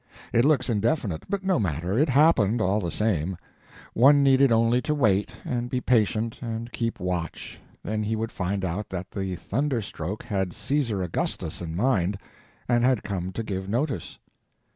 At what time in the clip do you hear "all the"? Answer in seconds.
2.59-2.89